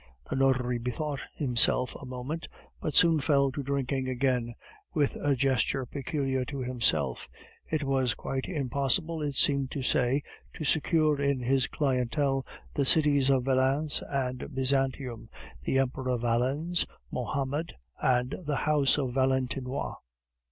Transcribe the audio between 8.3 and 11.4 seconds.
impossible, it seemed to say to secure